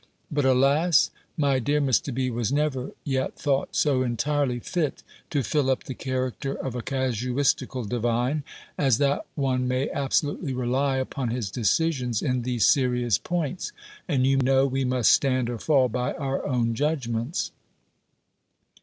But 0.31 0.45
alas! 0.45 1.11
my 1.37 1.59
dear 1.59 1.79
Mr. 1.79 2.11
B. 2.11 2.31
was 2.31 2.51
never 2.51 2.93
yet 3.03 3.35
thought 3.35 3.75
so 3.75 4.01
entirely 4.01 4.57
fit 4.59 5.03
to 5.29 5.43
fill 5.43 5.69
up 5.69 5.83
the 5.83 5.93
character 5.93 6.55
of 6.55 6.73
a 6.73 6.81
casuistical 6.81 7.83
divine, 7.85 8.41
as 8.79 8.97
that 8.97 9.27
one 9.35 9.67
may 9.67 9.91
absolutely 9.91 10.53
rely 10.55 10.97
upon 10.97 11.29
his 11.29 11.51
decisions 11.51 12.23
in 12.23 12.41
these 12.41 12.65
serious 12.65 13.19
points: 13.19 13.73
and 14.07 14.25
you 14.25 14.37
know 14.37 14.65
we 14.65 14.83
must 14.85 15.11
stand 15.11 15.51
or 15.51 15.59
fall 15.59 15.87
by 15.87 16.13
our 16.13 16.43
own 16.47 16.73
judgments. 16.73 17.51